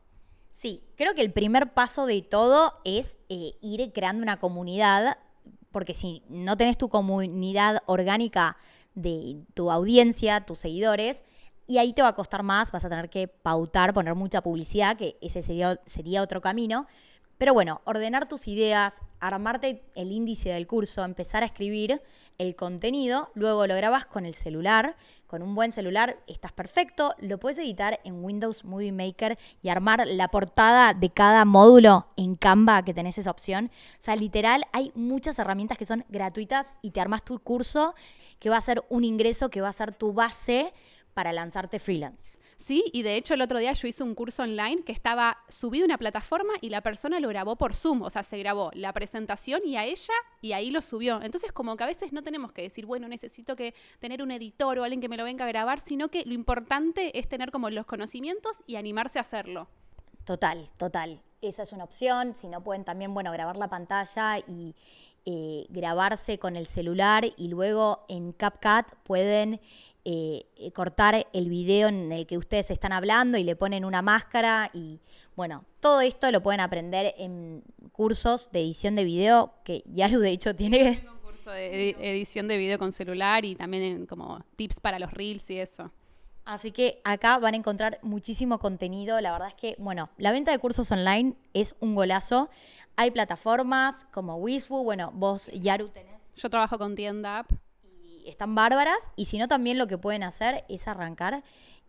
Sí, 0.55 0.83
creo 0.95 1.13
que 1.13 1.21
el 1.21 1.33
primer 1.33 1.73
paso 1.73 2.05
de 2.05 2.21
todo 2.21 2.75
es 2.85 3.17
eh, 3.27 3.55
ir 3.61 3.91
creando 3.91 4.23
una 4.23 4.39
comunidad, 4.39 5.17
porque 5.73 5.93
si 5.93 6.23
no 6.29 6.55
tenés 6.55 6.77
tu 6.77 6.87
comunidad 6.87 7.83
orgánica 7.87 8.55
de 8.93 9.43
tu 9.53 9.69
audiencia, 9.69 10.45
tus 10.45 10.59
seguidores, 10.59 11.25
y 11.67 11.77
ahí 11.77 11.91
te 11.91 12.01
va 12.01 12.07
a 12.07 12.15
costar 12.15 12.41
más, 12.41 12.71
vas 12.71 12.85
a 12.85 12.89
tener 12.89 13.09
que 13.09 13.27
pautar, 13.27 13.93
poner 13.93 14.15
mucha 14.15 14.41
publicidad, 14.41 14.95
que 14.95 15.17
ese 15.19 15.41
sería, 15.41 15.77
sería 15.87 16.21
otro 16.21 16.39
camino. 16.39 16.87
Pero 17.37 17.53
bueno, 17.53 17.81
ordenar 17.83 18.27
tus 18.27 18.47
ideas, 18.47 19.01
armarte 19.19 19.83
el 19.95 20.11
índice 20.11 20.49
del 20.49 20.67
curso, 20.67 21.03
empezar 21.03 21.43
a 21.43 21.47
escribir 21.47 22.01
el 22.37 22.55
contenido, 22.55 23.29
luego 23.33 23.67
lo 23.67 23.75
grabas 23.75 24.05
con 24.05 24.25
el 24.25 24.33
celular, 24.33 24.95
con 25.27 25.41
un 25.41 25.55
buen 25.55 25.71
celular 25.71 26.17
estás 26.27 26.51
perfecto, 26.51 27.15
lo 27.19 27.37
puedes 27.39 27.57
editar 27.57 27.99
en 28.03 28.23
Windows 28.23 28.63
Movie 28.63 28.91
Maker 28.91 29.37
y 29.61 29.69
armar 29.69 30.05
la 30.07 30.29
portada 30.29 30.93
de 30.93 31.09
cada 31.09 31.43
módulo 31.45 32.07
en 32.15 32.35
Canva 32.35 32.83
que 32.83 32.93
tenés 32.93 33.17
esa 33.17 33.31
opción. 33.31 33.71
O 33.99 34.01
sea, 34.01 34.15
literal, 34.15 34.65
hay 34.71 34.91
muchas 34.95 35.39
herramientas 35.39 35.77
que 35.77 35.85
son 35.85 36.05
gratuitas 36.09 36.71
y 36.81 36.91
te 36.91 37.01
armas 37.01 37.25
tu 37.25 37.39
curso 37.39 37.95
que 38.39 38.49
va 38.49 38.57
a 38.57 38.61
ser 38.61 38.83
un 38.89 39.03
ingreso 39.03 39.49
que 39.49 39.61
va 39.61 39.69
a 39.69 39.73
ser 39.73 39.93
tu 39.95 40.13
base 40.13 40.73
para 41.13 41.33
lanzarte 41.33 41.79
freelance. 41.79 42.34
Sí, 42.65 42.83
y 42.93 43.03
de 43.03 43.15
hecho 43.15 43.35
el 43.35 43.43
otro 43.43 43.59
día 43.59 43.73
yo 43.73 43.87
hice 43.87 44.01
un 44.01 44.15
curso 44.15 44.41
online 44.41 44.81
que 44.81 44.91
estaba 44.91 45.37
subido 45.49 45.83
a 45.83 45.85
una 45.85 45.99
plataforma 45.99 46.53
y 46.61 46.69
la 46.69 46.81
persona 46.81 47.19
lo 47.19 47.29
grabó 47.29 47.57
por 47.57 47.75
Zoom, 47.75 48.01
o 48.01 48.09
sea, 48.09 48.23
se 48.23 48.39
grabó 48.39 48.71
la 48.73 48.91
presentación 48.91 49.61
y 49.63 49.77
a 49.77 49.85
ella 49.85 50.15
y 50.41 50.53
ahí 50.53 50.71
lo 50.71 50.81
subió. 50.81 51.21
Entonces 51.21 51.51
como 51.51 51.77
que 51.77 51.83
a 51.83 51.85
veces 51.85 52.11
no 52.11 52.23
tenemos 52.23 52.51
que 52.53 52.63
decir, 52.63 52.87
bueno, 52.87 53.07
necesito 53.07 53.55
que 53.55 53.75
tener 53.99 54.23
un 54.23 54.31
editor 54.31 54.79
o 54.79 54.83
alguien 54.83 54.99
que 54.99 55.07
me 55.07 55.15
lo 55.15 55.23
venga 55.23 55.45
a 55.45 55.47
grabar, 55.47 55.79
sino 55.79 56.09
que 56.09 56.25
lo 56.25 56.33
importante 56.33 57.19
es 57.19 57.29
tener 57.29 57.51
como 57.51 57.69
los 57.69 57.85
conocimientos 57.85 58.63
y 58.65 58.77
animarse 58.77 59.19
a 59.19 59.21
hacerlo. 59.21 59.67
Total, 60.23 60.67
total. 60.79 61.21
Esa 61.43 61.61
es 61.61 61.71
una 61.71 61.83
opción. 61.83 62.33
Si 62.33 62.47
no 62.47 62.63
pueden 62.63 62.83
también, 62.83 63.13
bueno, 63.13 63.31
grabar 63.31 63.57
la 63.57 63.69
pantalla 63.69 64.39
y 64.39 64.73
eh, 65.27 65.67
grabarse 65.69 66.39
con 66.39 66.55
el 66.55 66.65
celular 66.65 67.25
y 67.37 67.47
luego 67.47 68.05
en 68.09 68.31
CapCut 68.31 68.91
pueden 69.03 69.59
eh, 70.07 70.45
eh, 70.55 70.71
cortar 70.71 71.25
el 71.33 71.49
video 71.49 71.87
en 71.87 72.11
el 72.11 72.27
que 72.27 72.37
ustedes 72.37 72.69
están 72.69 72.91
hablando 72.91 73.39
y 73.39 73.43
le 73.43 73.55
ponen 73.55 73.83
una 73.83 74.03
máscara 74.03 74.69
y 74.71 74.99
bueno, 75.35 75.65
todo 75.79 76.01
esto 76.01 76.29
lo 76.29 76.43
pueden 76.43 76.61
aprender 76.61 77.15
en 77.17 77.63
cursos 77.91 78.51
de 78.51 78.59
edición 78.59 78.95
de 78.95 79.03
video 79.03 79.55
que 79.63 79.81
ya 79.87 80.07
lo 80.07 80.19
de 80.19 80.29
hecho 80.29 80.55
tiene... 80.55 81.03
un 81.11 81.19
curso 81.19 81.49
de 81.49 81.95
edición 81.99 82.47
de 82.47 82.57
video 82.57 82.77
con 82.77 82.91
celular 82.91 83.45
y 83.45 83.55
también 83.55 84.05
como 84.05 84.45
tips 84.55 84.79
para 84.79 84.99
los 84.99 85.11
reels 85.11 85.49
y 85.49 85.57
eso. 85.57 85.91
Así 86.45 86.71
que 86.71 87.01
acá 87.03 87.39
van 87.39 87.55
a 87.55 87.57
encontrar 87.57 87.97
muchísimo 88.03 88.59
contenido. 88.59 89.19
La 89.19 89.31
verdad 89.31 89.47
es 89.47 89.55
que, 89.55 89.75
bueno, 89.79 90.11
la 90.17 90.31
venta 90.31 90.51
de 90.51 90.59
cursos 90.59 90.91
online 90.91 91.33
es 91.55 91.75
un 91.79 91.95
golazo. 91.95 92.51
Hay 92.95 93.09
plataformas 93.09 94.05
como 94.11 94.35
Wisbu, 94.35 94.83
bueno, 94.83 95.11
vos, 95.15 95.49
Yaru, 95.51 95.89
tenés. 95.89 96.31
Yo 96.35 96.51
trabajo 96.51 96.77
con 96.77 96.93
Tienda 96.93 97.39
App 97.39 97.51
están 98.25 98.55
bárbaras. 98.55 99.11
Y 99.15 99.25
si 99.25 99.37
no, 99.37 99.47
también 99.47 99.77
lo 99.77 99.87
que 99.87 99.97
pueden 99.97 100.23
hacer 100.23 100.65
es 100.69 100.87
arrancar 100.87 101.43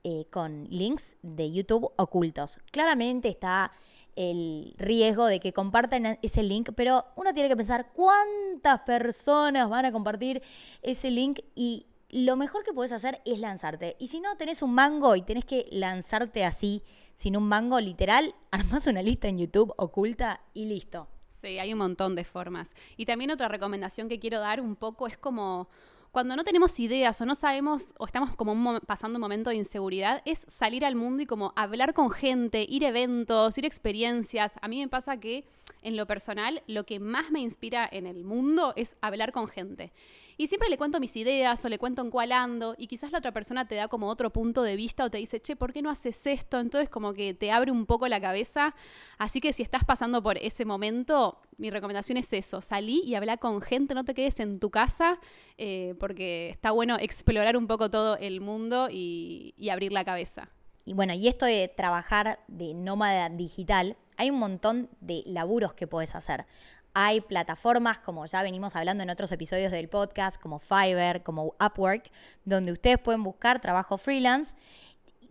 eh, 0.04 0.26
con 0.30 0.66
links 0.70 1.16
de 1.22 1.50
YouTube 1.50 1.90
ocultos. 1.96 2.58
Claramente 2.70 3.28
está 3.28 3.72
el 4.14 4.74
riesgo 4.78 5.26
de 5.26 5.40
que 5.40 5.52
compartan 5.52 6.18
ese 6.22 6.42
link, 6.42 6.70
pero 6.74 7.04
uno 7.16 7.34
tiene 7.34 7.48
que 7.48 7.56
pensar 7.56 7.92
cuántas 7.92 8.80
personas 8.80 9.68
van 9.68 9.84
a 9.84 9.92
compartir 9.92 10.42
ese 10.82 11.10
link 11.10 11.40
y 11.54 11.86
lo 12.08 12.36
mejor 12.36 12.64
que 12.64 12.72
puedes 12.72 12.92
hacer 12.92 13.20
es 13.24 13.38
lanzarte. 13.40 13.96
Y 13.98 14.08
si 14.08 14.20
no 14.20 14.36
tenés 14.36 14.62
un 14.62 14.72
mango 14.72 15.16
y 15.16 15.22
tenés 15.22 15.44
que 15.44 15.66
lanzarte 15.70 16.44
así, 16.44 16.82
sin 17.14 17.36
un 17.36 17.48
mango 17.48 17.80
literal, 17.80 18.34
armas 18.50 18.86
una 18.86 19.02
lista 19.02 19.28
en 19.28 19.38
YouTube 19.38 19.74
oculta 19.76 20.40
y 20.54 20.66
listo. 20.66 21.08
Sí, 21.28 21.58
hay 21.58 21.72
un 21.72 21.78
montón 21.78 22.14
de 22.14 22.24
formas. 22.24 22.72
Y 22.96 23.04
también 23.06 23.30
otra 23.30 23.48
recomendación 23.48 24.08
que 24.08 24.18
quiero 24.18 24.40
dar 24.40 24.60
un 24.60 24.76
poco 24.76 25.06
es 25.06 25.18
como 25.18 25.68
cuando 26.16 26.34
no 26.34 26.44
tenemos 26.44 26.80
ideas 26.80 27.20
o 27.20 27.26
no 27.26 27.34
sabemos 27.34 27.92
o 27.98 28.06
estamos 28.06 28.34
como 28.36 28.80
pasando 28.86 29.18
un 29.18 29.20
momento 29.20 29.50
de 29.50 29.56
inseguridad, 29.56 30.22
es 30.24 30.46
salir 30.48 30.86
al 30.86 30.94
mundo 30.94 31.22
y 31.22 31.26
como 31.26 31.52
hablar 31.56 31.92
con 31.92 32.10
gente, 32.10 32.64
ir 32.66 32.86
a 32.86 32.88
eventos, 32.88 33.58
ir 33.58 33.64
a 33.64 33.68
experiencias. 33.68 34.54
A 34.62 34.66
mí 34.66 34.80
me 34.80 34.88
pasa 34.88 35.18
que 35.18 35.44
en 35.82 35.96
lo 35.96 36.06
personal 36.06 36.62
lo 36.66 36.84
que 36.84 37.00
más 37.00 37.30
me 37.30 37.40
inspira 37.40 37.88
en 37.90 38.06
el 38.06 38.24
mundo 38.24 38.72
es 38.76 38.96
hablar 39.00 39.32
con 39.32 39.48
gente. 39.48 39.92
Y 40.38 40.48
siempre 40.48 40.68
le 40.68 40.76
cuento 40.76 41.00
mis 41.00 41.16
ideas 41.16 41.64
o 41.64 41.68
le 41.68 41.78
cuento 41.78 42.02
en 42.02 42.10
cuál 42.10 42.30
ando 42.30 42.74
y 42.76 42.88
quizás 42.88 43.10
la 43.10 43.18
otra 43.18 43.32
persona 43.32 43.66
te 43.66 43.74
da 43.74 43.88
como 43.88 44.08
otro 44.08 44.30
punto 44.30 44.62
de 44.62 44.76
vista 44.76 45.04
o 45.04 45.10
te 45.10 45.16
dice, 45.16 45.40
che, 45.40 45.56
¿por 45.56 45.72
qué 45.72 45.80
no 45.80 45.88
haces 45.88 46.26
esto? 46.26 46.60
Entonces 46.60 46.90
como 46.90 47.14
que 47.14 47.32
te 47.32 47.50
abre 47.50 47.70
un 47.70 47.86
poco 47.86 48.06
la 48.06 48.20
cabeza. 48.20 48.74
Así 49.16 49.40
que 49.40 49.54
si 49.54 49.62
estás 49.62 49.84
pasando 49.84 50.22
por 50.22 50.36
ese 50.36 50.66
momento, 50.66 51.40
mi 51.56 51.70
recomendación 51.70 52.18
es 52.18 52.30
eso, 52.34 52.60
salí 52.60 53.00
y 53.04 53.14
habla 53.14 53.38
con 53.38 53.62
gente, 53.62 53.94
no 53.94 54.04
te 54.04 54.12
quedes 54.12 54.38
en 54.40 54.60
tu 54.60 54.70
casa, 54.70 55.18
eh, 55.56 55.94
porque 55.98 56.50
está 56.50 56.70
bueno 56.70 56.98
explorar 57.00 57.56
un 57.56 57.66
poco 57.66 57.88
todo 57.88 58.18
el 58.18 58.42
mundo 58.42 58.88
y, 58.90 59.54
y 59.56 59.70
abrir 59.70 59.92
la 59.92 60.04
cabeza. 60.04 60.50
Y 60.84 60.92
bueno, 60.92 61.14
y 61.14 61.28
esto 61.28 61.46
de 61.46 61.72
trabajar 61.74 62.40
de 62.46 62.74
nómada 62.74 63.28
digital, 63.30 63.96
hay 64.16 64.30
un 64.30 64.38
montón 64.38 64.88
de 65.00 65.22
laburos 65.26 65.74
que 65.74 65.86
puedes 65.86 66.14
hacer. 66.14 66.46
Hay 66.94 67.20
plataformas, 67.20 67.98
como 67.98 68.24
ya 68.24 68.42
venimos 68.42 68.74
hablando 68.74 69.02
en 69.02 69.10
otros 69.10 69.30
episodios 69.30 69.70
del 69.70 69.88
podcast, 69.88 70.40
como 70.40 70.58
Fiverr, 70.58 71.22
como 71.22 71.54
Upwork, 71.60 72.10
donde 72.44 72.72
ustedes 72.72 72.98
pueden 72.98 73.22
buscar 73.22 73.60
trabajo 73.60 73.98
freelance 73.98 74.56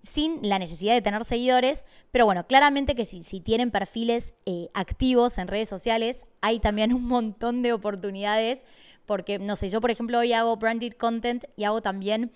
sin 0.06 0.48
la 0.48 0.60
necesidad 0.60 0.94
de 0.94 1.01
tener 1.01 1.25
seguidores, 1.25 1.84
pero 2.12 2.25
bueno, 2.25 2.46
claramente 2.46 2.96
que 2.96 3.06
si, 3.06 3.42
tienen 3.42 3.72
perfiles 3.72 4.34
eh, 4.46 4.70
activos 4.74 5.38
en 5.39 5.48
redes 5.48 5.68
sociales, 5.68 6.25
hay 6.42 6.60
también 6.60 6.94
un 6.94 7.06
montón 7.06 7.63
de 7.63 7.74
oportunidades, 7.74 8.63
porque, 9.06 9.39
no 9.39 9.56
sé, 9.56 9.70
yo 9.70 9.82
por 9.82 9.92
ejemplo 9.92 10.20
hoy 10.20 10.34
hago 10.34 10.56
branded 10.58 10.94
content 10.94 11.46
y 11.56 11.63
hago 11.63 11.82
también 11.82 12.32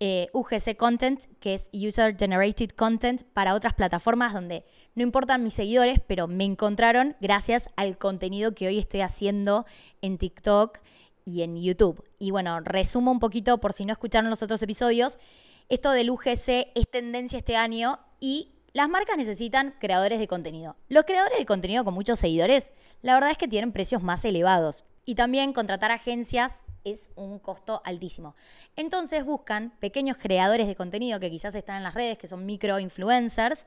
eh, 0.00 0.28
UGC 0.32 0.76
Content, 0.76 1.20
que 1.40 1.54
es 1.54 1.70
User 1.72 2.16
Generated 2.16 2.70
Content, 2.70 3.22
para 3.34 3.54
otras 3.54 3.74
plataformas 3.74 4.32
donde 4.32 4.64
no 4.94 5.02
importan 5.02 5.44
mis 5.44 5.54
seguidores, 5.54 6.00
pero 6.06 6.26
me 6.26 6.44
encontraron 6.44 7.16
gracias 7.20 7.68
al 7.76 7.98
contenido 7.98 8.54
que 8.54 8.66
hoy 8.66 8.78
estoy 8.78 9.02
haciendo 9.02 9.66
en 10.00 10.18
TikTok 10.18 10.78
y 11.24 11.42
en 11.42 11.56
YouTube. 11.56 12.02
Y 12.18 12.30
bueno, 12.30 12.60
resumo 12.60 13.10
un 13.12 13.20
poquito 13.20 13.58
por 13.58 13.72
si 13.72 13.84
no 13.84 13.92
escucharon 13.92 14.30
los 14.30 14.42
otros 14.42 14.62
episodios. 14.62 15.18
Esto 15.68 15.92
del 15.92 16.10
UGC 16.10 16.72
es 16.74 16.90
tendencia 16.90 17.38
este 17.38 17.56
año 17.56 18.00
y 18.18 18.54
las 18.72 18.88
marcas 18.88 19.16
necesitan 19.16 19.74
creadores 19.80 20.18
de 20.18 20.26
contenido. 20.26 20.76
Los 20.88 21.04
creadores 21.04 21.38
de 21.38 21.46
contenido 21.46 21.84
con 21.84 21.94
muchos 21.94 22.18
seguidores, 22.18 22.72
la 23.02 23.14
verdad 23.14 23.32
es 23.32 23.38
que 23.38 23.48
tienen 23.48 23.72
precios 23.72 24.02
más 24.02 24.24
elevados. 24.24 24.84
Y 25.10 25.16
también 25.16 25.52
contratar 25.52 25.90
agencias 25.90 26.62
es 26.84 27.10
un 27.16 27.40
costo 27.40 27.82
altísimo. 27.84 28.36
Entonces 28.76 29.24
buscan 29.24 29.72
pequeños 29.80 30.16
creadores 30.16 30.68
de 30.68 30.76
contenido 30.76 31.18
que 31.18 31.32
quizás 31.32 31.56
están 31.56 31.78
en 31.78 31.82
las 31.82 31.94
redes, 31.94 32.16
que 32.16 32.28
son 32.28 32.46
micro 32.46 32.78
influencers, 32.78 33.66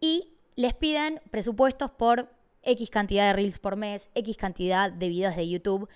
y 0.00 0.32
les 0.56 0.74
piden 0.74 1.20
presupuestos 1.30 1.92
por 1.92 2.28
X 2.64 2.90
cantidad 2.90 3.28
de 3.28 3.32
reels 3.32 3.60
por 3.60 3.76
mes, 3.76 4.10
X 4.16 4.36
cantidad 4.36 4.90
de 4.90 5.08
videos 5.08 5.36
de 5.36 5.48
YouTube. 5.48 5.88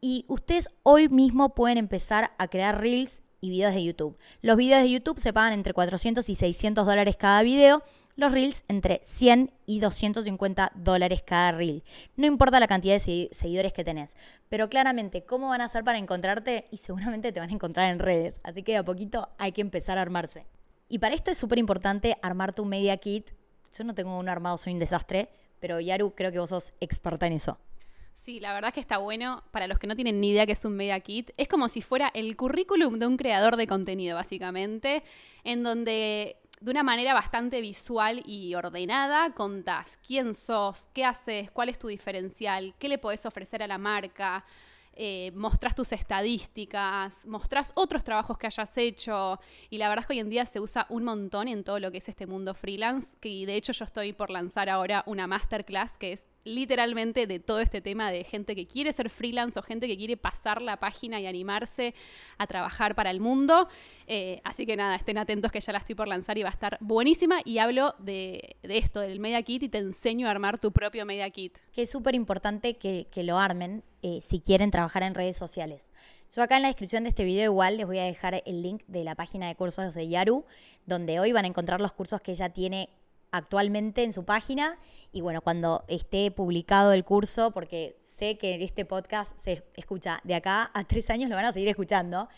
Y 0.00 0.24
ustedes 0.28 0.70
hoy 0.82 1.10
mismo 1.10 1.54
pueden 1.54 1.76
empezar 1.76 2.32
a 2.38 2.48
crear 2.48 2.80
reels 2.80 3.22
y 3.42 3.50
videos 3.50 3.74
de 3.74 3.84
YouTube. 3.84 4.16
Los 4.40 4.56
videos 4.56 4.80
de 4.82 4.92
YouTube 4.92 5.20
se 5.20 5.34
pagan 5.34 5.52
entre 5.52 5.74
400 5.74 6.26
y 6.30 6.36
600 6.36 6.86
dólares 6.86 7.18
cada 7.18 7.42
video 7.42 7.82
los 8.16 8.32
reels 8.32 8.64
entre 8.68 9.00
100 9.02 9.52
y 9.66 9.80
250 9.80 10.72
dólares 10.74 11.22
cada 11.22 11.52
reel. 11.52 11.84
No 12.16 12.26
importa 12.26 12.58
la 12.58 12.66
cantidad 12.66 12.94
de 12.94 13.28
seguidores 13.30 13.72
que 13.72 13.84
tenés, 13.84 14.16
pero 14.48 14.68
claramente 14.68 15.24
cómo 15.24 15.50
van 15.50 15.60
a 15.60 15.66
hacer 15.66 15.84
para 15.84 15.98
encontrarte 15.98 16.66
y 16.70 16.78
seguramente 16.78 17.32
te 17.32 17.40
van 17.40 17.50
a 17.50 17.54
encontrar 17.54 17.92
en 17.92 17.98
redes, 17.98 18.40
así 18.42 18.62
que 18.62 18.76
a 18.76 18.84
poquito 18.84 19.28
hay 19.38 19.52
que 19.52 19.60
empezar 19.60 19.98
a 19.98 20.02
armarse. 20.02 20.46
Y 20.88 20.98
para 20.98 21.14
esto 21.14 21.30
es 21.30 21.38
súper 21.38 21.58
importante 21.58 22.16
armar 22.22 22.54
tu 22.54 22.64
media 22.64 22.96
kit. 22.96 23.30
Yo 23.76 23.84
no 23.84 23.94
tengo 23.94 24.18
uno 24.18 24.30
armado, 24.30 24.56
soy 24.56 24.72
un 24.72 24.78
desastre, 24.78 25.28
pero 25.58 25.80
Yaru, 25.80 26.14
creo 26.14 26.32
que 26.32 26.38
vos 26.38 26.50
sos 26.50 26.72
experta 26.80 27.26
en 27.26 27.34
eso. 27.34 27.58
Sí, 28.14 28.40
la 28.40 28.54
verdad 28.54 28.68
es 28.68 28.74
que 28.74 28.80
está 28.80 28.98
bueno. 28.98 29.44
Para 29.50 29.66
los 29.66 29.78
que 29.78 29.86
no 29.86 29.94
tienen 29.94 30.20
ni 30.20 30.30
idea 30.30 30.46
que 30.46 30.52
es 30.52 30.64
un 30.64 30.74
media 30.74 30.98
kit, 31.00 31.32
es 31.36 31.48
como 31.48 31.68
si 31.68 31.82
fuera 31.82 32.10
el 32.14 32.34
currículum 32.36 32.98
de 32.98 33.06
un 33.06 33.16
creador 33.18 33.56
de 33.56 33.66
contenido, 33.66 34.16
básicamente, 34.16 35.02
en 35.44 35.62
donde 35.62 36.36
de 36.60 36.70
una 36.70 36.82
manera 36.82 37.12
bastante 37.12 37.60
visual 37.60 38.22
y 38.24 38.54
ordenada 38.54 39.34
contás 39.34 39.98
quién 40.06 40.32
sos, 40.34 40.88
qué 40.94 41.04
haces, 41.04 41.50
cuál 41.50 41.68
es 41.68 41.78
tu 41.78 41.88
diferencial, 41.88 42.74
qué 42.78 42.88
le 42.88 42.98
podés 42.98 43.26
ofrecer 43.26 43.62
a 43.62 43.66
la 43.66 43.78
marca, 43.78 44.44
eh, 44.98 45.30
mostrás 45.34 45.74
tus 45.74 45.92
estadísticas, 45.92 47.26
mostrás 47.26 47.70
otros 47.74 48.02
trabajos 48.02 48.38
que 48.38 48.46
hayas 48.46 48.78
hecho. 48.78 49.38
Y 49.68 49.76
la 49.76 49.90
verdad 49.90 50.04
es 50.04 50.06
que 50.06 50.14
hoy 50.14 50.20
en 50.20 50.30
día 50.30 50.46
se 50.46 50.58
usa 50.58 50.86
un 50.88 51.04
montón 51.04 51.48
en 51.48 51.64
todo 51.64 51.78
lo 51.78 51.90
que 51.90 51.98
es 51.98 52.08
este 52.08 52.26
mundo 52.26 52.54
freelance, 52.54 53.08
que 53.20 53.44
de 53.44 53.54
hecho 53.56 53.72
yo 53.72 53.84
estoy 53.84 54.14
por 54.14 54.30
lanzar 54.30 54.70
ahora 54.70 55.04
una 55.06 55.26
masterclass 55.26 55.98
que 55.98 56.12
es 56.12 56.26
literalmente 56.46 57.26
de 57.26 57.40
todo 57.40 57.60
este 57.60 57.80
tema 57.80 58.10
de 58.12 58.22
gente 58.24 58.54
que 58.54 58.66
quiere 58.66 58.92
ser 58.92 59.10
freelance 59.10 59.58
o 59.58 59.62
gente 59.62 59.88
que 59.88 59.96
quiere 59.96 60.16
pasar 60.16 60.62
la 60.62 60.78
página 60.78 61.20
y 61.20 61.26
animarse 61.26 61.92
a 62.38 62.46
trabajar 62.46 62.94
para 62.94 63.10
el 63.10 63.20
mundo. 63.20 63.68
Eh, 64.06 64.40
así 64.44 64.64
que 64.64 64.76
nada, 64.76 64.94
estén 64.94 65.18
atentos 65.18 65.50
que 65.50 65.60
ya 65.60 65.72
la 65.72 65.80
estoy 65.80 65.96
por 65.96 66.06
lanzar 66.06 66.38
y 66.38 66.44
va 66.44 66.50
a 66.50 66.52
estar 66.52 66.78
buenísima. 66.80 67.40
Y 67.44 67.58
hablo 67.58 67.96
de, 67.98 68.56
esto, 68.62 69.00
del 69.00 69.18
Media 69.18 69.42
Kit, 69.42 69.64
y 69.64 69.68
te 69.68 69.78
enseño 69.78 70.28
a 70.28 70.30
armar 70.30 70.58
tu 70.58 70.70
propio 70.70 71.04
Media 71.04 71.28
Kit. 71.30 71.58
Que 71.72 71.82
es 71.82 71.90
súper 71.90 72.14
importante 72.14 72.76
que, 72.76 73.06
lo 73.26 73.38
armen 73.38 73.82
eh, 74.02 74.20
si 74.20 74.38
quieren 74.38 74.70
trabajar 74.70 75.02
en 75.02 75.14
redes 75.14 75.36
sociales. 75.36 75.90
Yo 76.34 76.42
acá 76.42 76.56
en 76.56 76.62
la 76.62 76.68
descripción 76.68 77.02
de 77.02 77.08
este 77.08 77.24
video 77.24 77.50
igual 77.50 77.76
les 77.76 77.86
voy 77.86 77.98
a 77.98 78.04
dejar 78.04 78.40
el 78.46 78.62
link 78.62 78.82
de 78.86 79.02
la 79.02 79.16
página 79.16 79.48
de 79.48 79.56
cursos 79.56 79.94
de 79.94 80.08
Yaru, 80.08 80.44
donde 80.84 81.18
hoy 81.18 81.32
van 81.32 81.44
a 81.44 81.48
encontrar 81.48 81.80
los 81.80 81.92
cursos 81.92 82.20
que 82.20 82.30
ella 82.30 82.50
tiene 82.50 82.88
actualmente 83.36 84.02
en 84.02 84.12
su 84.12 84.24
página 84.24 84.78
y 85.12 85.20
bueno, 85.20 85.40
cuando 85.40 85.84
esté 85.88 86.30
publicado 86.30 86.92
el 86.92 87.04
curso, 87.04 87.50
porque 87.50 87.98
sé 88.02 88.38
que 88.38 88.62
este 88.62 88.84
podcast 88.84 89.38
se 89.38 89.64
escucha 89.74 90.20
de 90.24 90.34
acá 90.34 90.70
a 90.74 90.84
tres 90.88 91.10
años, 91.10 91.30
lo 91.30 91.36
van 91.36 91.44
a 91.44 91.52
seguir 91.52 91.68
escuchando. 91.68 92.28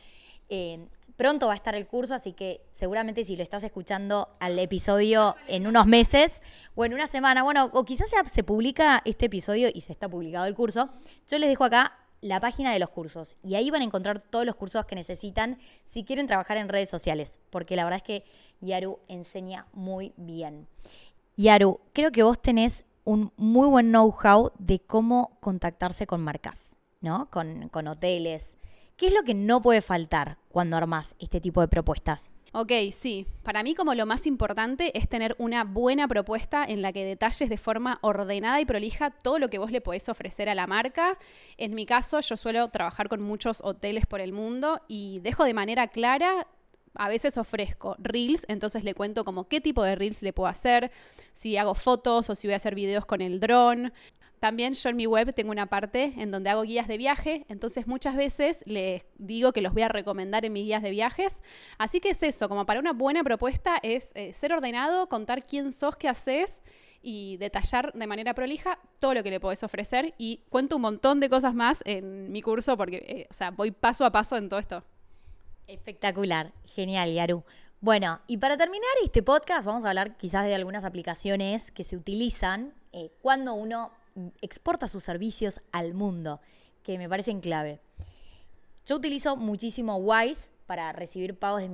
Eh, 0.49 0.87
pronto 1.17 1.49
va 1.49 1.53
a 1.53 1.57
estar 1.57 1.75
el 1.75 1.87
curso, 1.87 2.15
así 2.15 2.33
que 2.33 2.63
seguramente 2.73 3.25
si 3.25 3.37
lo 3.37 3.43
estás 3.43 3.65
escuchando 3.65 4.29
al 4.39 4.59
episodio 4.59 5.35
en 5.49 5.67
unos 5.67 5.87
meses 5.87 6.43
o 6.75 6.85
en 6.85 6.95
una 6.95 7.07
semana, 7.07 7.43
bueno, 7.43 7.71
o 7.73 7.85
quizás 7.85 8.11
ya 8.13 8.25
se 8.25 8.45
publica 8.45 9.03
este 9.05 9.27
episodio 9.27 9.69
y 9.73 9.81
se 9.81 9.93
está 9.93 10.09
publicado 10.09 10.47
el 10.47 10.55
curso, 10.55 10.91
yo 11.29 11.39
les 11.39 11.51
dejo 11.51 11.65
acá 11.65 11.99
la 12.21 12.41
página 12.41 12.73
de 12.73 12.79
los 12.79 12.91
cursos 12.91 13.37
y 13.43 13.55
ahí 13.55 13.71
van 13.71 13.83
a 13.83 13.85
encontrar 13.85 14.21
todos 14.21 14.45
los 14.45 14.57
cursos 14.57 14.87
que 14.87 14.95
necesitan 14.95 15.59
si 15.85 16.05
quieren 16.05 16.27
trabajar 16.27 16.57
en 16.57 16.69
redes 16.69 16.91
sociales, 16.91 17.39
porque 17.51 17.77
la 17.77 17.85
verdad 17.85 17.99
es 17.99 18.03
que 18.03 18.25
Yaru 18.61 18.99
enseña 19.09 19.67
muy 19.73 20.13
bien. 20.17 20.67
Yaru, 21.37 21.81
creo 21.93 22.11
que 22.11 22.23
vos 22.23 22.41
tenés 22.41 22.85
un 23.05 23.33
muy 23.37 23.69
buen 23.69 23.89
know-how 23.89 24.53
de 24.59 24.81
cómo 24.81 25.39
contactarse 25.41 26.07
con 26.07 26.21
marcas, 26.21 26.77
¿no? 27.01 27.31
Con, 27.31 27.69
con 27.69 27.87
hoteles. 27.87 28.55
¿Qué 28.97 29.07
es 29.07 29.15
lo 29.15 29.23
que 29.23 29.35
no 29.35 29.63
puede 29.63 29.81
faltar 29.81 30.39
cuando 30.51 30.77
armas 30.77 31.15
este 31.21 31.41
tipo 31.41 31.61
de 31.61 31.69
propuestas? 31.69 32.31
Ok, 32.53 32.73
sí. 32.93 33.27
Para 33.43 33.63
mí 33.63 33.75
como 33.75 33.95
lo 33.95 34.07
más 34.07 34.27
importante 34.27 34.97
es 34.99 35.09
tener 35.09 35.37
una 35.39 35.65
buena 35.65 36.09
propuesta 36.09 36.65
en 36.65 36.81
la 36.81 36.93
que 36.93 37.05
detalles 37.05 37.49
de 37.49 37.59
forma 37.59 37.99
ordenada 38.01 38.61
y 38.61 38.67
prolija 38.67 39.11
todo 39.11 39.39
lo 39.39 39.51
que 39.51 39.59
vos 39.59 39.71
le 39.71 39.83
podés 39.83 40.09
ofrecer 40.09 40.49
a 40.49 40.55
la 40.55 40.67
marca. 40.67 41.19
En 41.59 41.75
mi 41.75 41.85
caso, 41.85 42.21
yo 42.21 42.37
suelo 42.37 42.69
trabajar 42.69 43.09
con 43.09 43.21
muchos 43.21 43.61
hoteles 43.63 44.07
por 44.07 44.21
el 44.21 44.33
mundo 44.33 44.81
y 44.89 45.21
dejo 45.21 45.45
de 45.45 45.55
manera 45.55 45.89
clara 45.89 46.47
a 46.95 47.09
veces 47.09 47.39
ofrezco 47.39 47.97
reels, 47.99 48.45
entonces 48.49 48.83
le 48.83 48.95
cuento 48.95 49.25
como 49.25 49.47
qué 49.47 49.61
tipo 49.61 49.83
de 49.85 49.95
reels 49.95 50.23
le 50.23 50.33
puedo 50.33 50.49
hacer, 50.49 50.91
si 51.33 51.57
hago 51.57 51.75
fotos 51.75 52.29
o 52.29 52.35
si 52.35 52.49
voy 52.49 52.55
a 52.55 52.57
hacer 52.57 52.75
videos 52.75 53.07
con 53.07 53.21
el 53.21 53.41
dron. 53.41 53.93
También 54.41 54.75
yo 54.75 54.89
en 54.91 54.97
mi 54.97 55.07
web 55.07 55.35
tengo 55.35 55.51
una 55.51 55.67
parte 55.67 56.13
en 56.17 56.31
donde 56.31 56.51
hago 56.51 56.63
guías 56.63 56.87
de 56.87 56.97
viaje, 56.97 57.45
entonces 57.49 57.87
muchas 57.87 58.17
veces 58.17 58.61
les 58.67 59.05
digo 59.17 59.53
que 59.53 59.61
los 59.61 59.73
voy 59.73 59.83
a 59.83 59.89
recomendar 59.89 60.45
en 60.45 60.53
mis 60.53 60.65
guías 60.65 60.83
de 60.83 60.91
viajes. 60.91 61.43
Así 61.77 62.01
que 62.01 62.11
es 62.11 62.23
eso, 62.23 62.49
como 62.49 62.67
para 62.67 62.81
una 62.81 62.93
buena 62.93 63.25
propuesta 63.25 63.79
es 63.83 64.13
eh, 64.15 64.33
ser 64.33 64.53
ordenado, 64.53 65.09
contar 65.09 65.45
quién 65.45 65.73
sos, 65.73 65.97
qué 65.97 66.09
haces 66.09 66.63
y 67.03 67.37
detallar 67.39 67.93
de 67.93 68.07
manera 68.07 68.35
prolija 68.35 68.79
todo 68.99 69.15
lo 69.15 69.23
que 69.23 69.31
le 69.31 69.41
podés 69.41 69.63
ofrecer. 69.63 70.15
Y 70.19 70.43
cuento 70.49 70.77
un 70.77 70.83
montón 70.83 71.21
de 71.21 71.29
cosas 71.29 71.55
más 71.55 71.83
en 71.85 72.31
mi 72.31 72.43
curso 72.43 72.77
porque, 72.77 72.97
eh, 72.97 73.27
o 73.31 73.35
sea, 73.35 73.51
voy 73.51 73.71
paso 73.71 74.05
a 74.05 74.13
paso 74.13 74.37
en 74.37 74.49
todo 74.49 74.61
esto. 74.61 74.85
Espectacular, 75.67 76.53
genial, 76.65 77.13
Yaru. 77.13 77.45
Bueno, 77.81 78.21
y 78.27 78.39
para 78.39 78.57
terminar 78.57 78.91
este 79.05 79.23
podcast 79.23 79.65
vamos 79.65 79.85
a 79.85 79.91
hablar 79.91 80.17
quizás 80.17 80.45
de 80.45 80.55
algunas 80.55 80.85
aplicaciones 80.85 81.71
que 81.71 81.85
se 81.85 81.97
utilizan 81.97 82.75
eh, 82.93 83.13
cuando 83.21 83.55
uno 83.55 83.93
exporta 84.41 84.89
sus 84.89 85.05
servicios 85.05 85.61
al 85.73 85.95
mundo, 85.95 86.41
que 86.83 86.99
me 86.99 87.09
parecen 87.09 87.41
clave. 87.41 87.81
Yo 88.87 88.97
utilizo 88.97 89.37
muchísimo 89.37 89.97
Wise 89.97 90.51
para 90.67 90.93
recibir 90.93 91.39
pagos 91.39 91.63
de, 91.63 91.69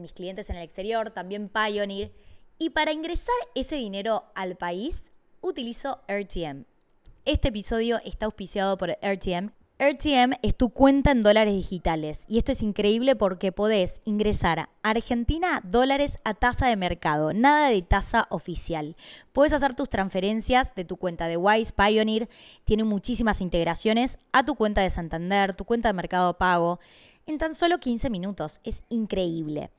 mis 0.00 0.12
clientes 0.12 0.50
en 0.50 0.56
el 0.56 0.62
exterior, 0.62 1.10
también 1.10 1.48
Pioneer, 1.48 2.12
y 2.58 2.70
para 2.70 2.92
ingresar 2.92 3.34
ese 3.54 3.76
dinero 3.76 4.24
al 4.34 4.56
país 4.56 5.12
utilizo 5.40 6.00
RTM. 6.08 6.64
Este 7.24 7.48
episodio 7.48 8.00
está 8.04 8.26
auspiciado 8.26 8.76
por 8.78 8.90
RTM, 8.90 9.52
RTM 9.80 10.32
es 10.42 10.56
tu 10.56 10.70
cuenta 10.70 11.12
en 11.12 11.22
dólares 11.22 11.54
digitales 11.54 12.24
y 12.26 12.38
esto 12.38 12.50
es 12.50 12.64
increíble 12.64 13.14
porque 13.14 13.52
podés 13.52 14.00
ingresar 14.04 14.58
a 14.58 14.70
Argentina 14.82 15.60
dólares 15.62 16.18
a 16.24 16.34
tasa 16.34 16.66
de 16.66 16.74
mercado, 16.74 17.32
nada 17.32 17.68
de 17.68 17.80
tasa 17.82 18.26
oficial. 18.30 18.96
Puedes 19.32 19.52
hacer 19.52 19.76
tus 19.76 19.88
transferencias 19.88 20.74
de 20.74 20.84
tu 20.84 20.96
cuenta 20.96 21.28
de 21.28 21.36
Wise, 21.36 21.72
Pioneer, 21.72 22.28
tiene 22.64 22.82
muchísimas 22.82 23.40
integraciones 23.40 24.18
a 24.32 24.42
tu 24.42 24.56
cuenta 24.56 24.80
de 24.80 24.90
Santander, 24.90 25.54
tu 25.54 25.64
cuenta 25.64 25.90
de 25.90 25.92
Mercado 25.92 26.36
Pago, 26.38 26.80
en 27.26 27.38
tan 27.38 27.54
solo 27.54 27.78
15 27.78 28.10
minutos. 28.10 28.60
Es 28.64 28.82
increíble. 28.88 29.70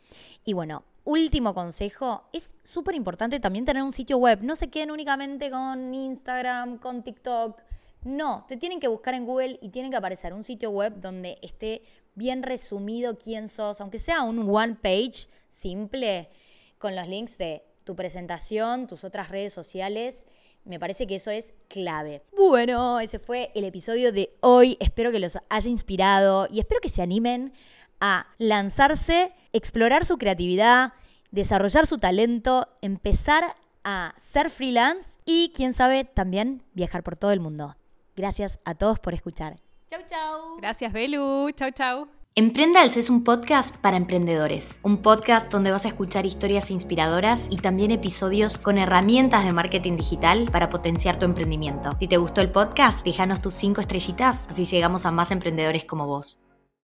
Y 0.45 0.53
bueno, 0.53 0.85
último 1.03 1.53
consejo, 1.53 2.23
es 2.31 2.53
súper 2.63 2.95
importante 2.95 3.41
también 3.41 3.65
tener 3.65 3.83
un 3.83 3.91
sitio 3.91 4.17
web. 4.17 4.39
No 4.43 4.55
se 4.55 4.69
queden 4.69 4.91
únicamente 4.91 5.51
con 5.51 5.93
Instagram, 5.93 6.77
con 6.77 7.03
TikTok 7.03 7.59
no, 8.03 8.45
te 8.47 8.57
tienen 8.57 8.79
que 8.79 8.87
buscar 8.87 9.13
en 9.13 9.25
Google 9.25 9.59
y 9.61 9.69
tienen 9.69 9.91
que 9.91 9.97
aparecer 9.97 10.33
un 10.33 10.43
sitio 10.43 10.71
web 10.71 11.01
donde 11.01 11.37
esté 11.41 11.81
bien 12.15 12.43
resumido 12.43 13.17
quién 13.17 13.47
sos, 13.47 13.81
aunque 13.81 13.99
sea 13.99 14.23
un 14.23 14.49
one 14.49 14.75
page 14.75 15.27
simple 15.49 16.29
con 16.77 16.95
los 16.95 17.07
links 17.07 17.37
de 17.37 17.63
tu 17.83 17.95
presentación, 17.95 18.87
tus 18.87 19.03
otras 19.03 19.29
redes 19.29 19.53
sociales. 19.53 20.27
Me 20.63 20.79
parece 20.79 21.07
que 21.07 21.15
eso 21.15 21.31
es 21.31 21.53
clave. 21.67 22.21
Bueno, 22.35 22.99
ese 22.99 23.19
fue 23.19 23.51
el 23.55 23.63
episodio 23.63 24.11
de 24.11 24.35
hoy. 24.41 24.77
Espero 24.79 25.11
que 25.11 25.19
los 25.19 25.37
haya 25.49 25.69
inspirado 25.69 26.47
y 26.49 26.59
espero 26.59 26.81
que 26.81 26.89
se 26.89 27.01
animen 27.01 27.53
a 27.99 28.27
lanzarse, 28.37 29.33
explorar 29.51 30.05
su 30.05 30.17
creatividad, 30.17 30.93
desarrollar 31.31 31.87
su 31.87 31.97
talento, 31.97 32.67
empezar 32.81 33.55
a 33.83 34.13
ser 34.17 34.49
freelance 34.49 35.17
y, 35.25 35.51
quién 35.55 35.73
sabe, 35.73 36.03
también 36.03 36.63
viajar 36.73 37.03
por 37.03 37.15
todo 37.15 37.31
el 37.31 37.39
mundo. 37.39 37.75
Gracias 38.19 38.59
a 38.65 38.75
todos 38.75 38.99
por 38.99 39.13
escuchar. 39.13 39.61
Chau, 39.89 40.01
chau. 40.05 40.57
Gracias, 40.57 40.91
Belu. 40.91 41.49
Chau, 41.51 41.71
chau. 41.71 42.09
Emprendals 42.35 42.97
es 42.97 43.09
un 43.09 43.23
podcast 43.23 43.77
para 43.77 43.95
emprendedores, 43.95 44.81
un 44.83 44.97
podcast 44.97 45.49
donde 45.49 45.71
vas 45.71 45.85
a 45.85 45.87
escuchar 45.87 46.25
historias 46.25 46.69
inspiradoras 46.69 47.47
y 47.49 47.57
también 47.57 47.91
episodios 47.91 48.57
con 48.57 48.77
herramientas 48.77 49.45
de 49.45 49.53
marketing 49.53 49.95
digital 49.95 50.49
para 50.51 50.69
potenciar 50.69 51.17
tu 51.17 51.23
emprendimiento. 51.23 51.91
Si 51.97 52.09
te 52.09 52.17
gustó 52.17 52.41
el 52.41 52.51
podcast, 52.51 53.05
déjanos 53.05 53.41
tus 53.41 53.53
cinco 53.53 53.79
estrellitas, 53.79 54.49
así 54.49 54.65
llegamos 54.65 55.05
a 55.05 55.11
más 55.11 55.31
emprendedores 55.31 55.85
como 55.85 56.05
vos. 56.05 56.39